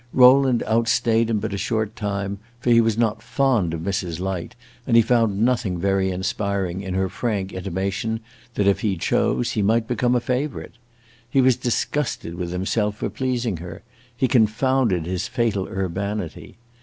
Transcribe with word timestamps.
Rowland 0.13 0.63
out 0.63 0.87
stayed 0.87 1.29
him 1.29 1.37
but 1.37 1.53
a 1.53 1.59
short 1.59 1.95
time, 1.95 2.39
for 2.59 2.71
he 2.71 2.81
was 2.81 2.97
not 2.97 3.21
fond 3.21 3.71
of 3.71 3.81
Mrs. 3.81 4.19
Light, 4.19 4.55
and 4.87 4.95
he 4.95 5.01
found 5.03 5.39
nothing 5.43 5.77
very 5.77 6.09
inspiring 6.09 6.81
in 6.81 6.95
her 6.95 7.07
frank 7.07 7.53
intimation 7.53 8.19
that 8.55 8.65
if 8.65 8.79
he 8.79 8.97
chose, 8.97 9.51
he 9.51 9.61
might 9.61 9.87
become 9.87 10.15
a 10.15 10.19
favorite. 10.19 10.73
He 11.29 11.39
was 11.39 11.55
disgusted 11.55 12.33
with 12.33 12.51
himself 12.51 12.95
for 12.97 13.11
pleasing 13.11 13.57
her; 13.57 13.83
he 14.17 14.27
confounded 14.27 15.05
his 15.05 15.27
fatal 15.27 15.67
urbanity. 15.69 16.57